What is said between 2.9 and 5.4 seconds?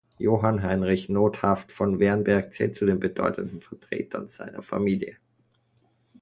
bedeutendsten Vertretern seiner Familie.